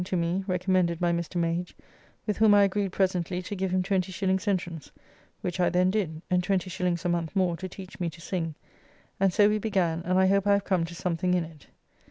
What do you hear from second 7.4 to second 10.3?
to teach me to sing, and so we began, and I